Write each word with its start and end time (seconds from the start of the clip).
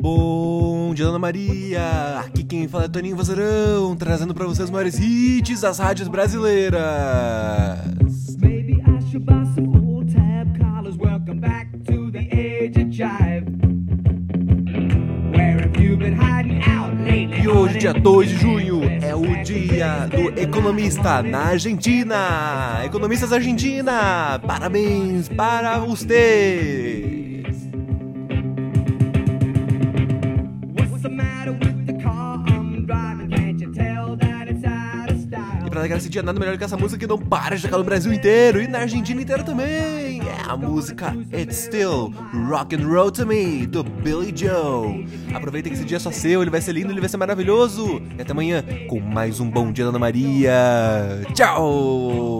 Bom 0.00 0.94
dia, 0.94 1.04
Ana 1.08 1.18
Maria! 1.18 2.20
Aqui 2.20 2.42
quem 2.42 2.66
fala 2.66 2.86
é 2.86 2.88
Toninho 2.88 3.14
Vazarão, 3.14 3.94
trazendo 3.94 4.32
para 4.32 4.46
vocês 4.46 4.64
os 4.64 4.70
maiores 4.70 4.98
hits 4.98 5.60
das 5.60 5.78
rádios 5.78 6.08
brasileiras. 6.08 6.80
Maybe 8.40 8.80
I 8.80 9.10
should 9.10 9.26
buy 9.26 9.44
some 9.54 9.76
old 9.76 10.10
tab 10.10 10.58
collars. 10.58 10.96
Welcome 10.96 11.40
back 11.40 11.68
to 11.84 12.10
the 12.10 12.26
age 12.32 12.80
of 12.80 12.90
jive. 12.90 13.44
Where 15.36 15.60
have 15.60 15.78
you 15.78 15.98
been 15.98 16.16
hiding 16.16 16.62
out 16.62 16.96
lately? 17.04 17.42
E 17.42 17.48
hoje, 17.48 17.78
dia 17.80 17.92
2 17.92 18.28
de 18.30 18.36
junho, 18.36 18.80
é 19.02 19.14
o 19.14 19.44
dia 19.44 20.06
do 20.06 20.40
economista 20.40 21.22
na 21.22 21.48
Argentina. 21.48 22.80
Economistas 22.86 23.34
Argentina, 23.34 24.40
parabéns 24.46 25.28
para 25.28 25.78
vocês! 25.78 27.19
Esse 35.86 36.08
dia, 36.08 36.22
nada 36.22 36.38
melhor 36.38 36.56
que 36.56 36.64
essa 36.64 36.76
música 36.76 36.98
que 36.98 37.06
não 37.06 37.18
para 37.18 37.56
de 37.56 37.62
tocar 37.62 37.78
no 37.78 37.84
Brasil 37.84 38.12
inteiro 38.12 38.60
e 38.60 38.68
na 38.68 38.80
Argentina 38.80 39.20
inteira 39.20 39.42
também. 39.42 40.20
É 40.20 40.48
a 40.48 40.56
música 40.56 41.16
It's 41.32 41.56
Still 41.56 42.12
Rock 42.48 42.76
and 42.76 42.86
Roll 42.86 43.10
to 43.10 43.26
Me, 43.26 43.66
do 43.66 43.82
Billy 43.82 44.32
Joe. 44.34 45.06
Aproveita 45.34 45.68
que 45.68 45.74
esse 45.74 45.84
dia 45.84 45.96
é 45.96 46.00
só 46.00 46.10
seu, 46.10 46.42
ele 46.42 46.50
vai 46.50 46.60
ser 46.60 46.72
lindo, 46.72 46.92
ele 46.92 47.00
vai 47.00 47.08
ser 47.08 47.16
maravilhoso. 47.16 48.02
E 48.18 48.22
até 48.22 48.32
amanhã 48.32 48.64
com 48.88 49.00
mais 49.00 49.40
um 49.40 49.50
Bom 49.50 49.72
Dia 49.72 49.84
da 49.84 49.90
Ana 49.90 49.98
Maria. 49.98 50.52
Tchau! 51.34 52.39